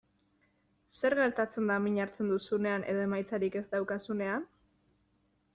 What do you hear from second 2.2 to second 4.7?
duzunean edo emaitzarik ez daukazunean?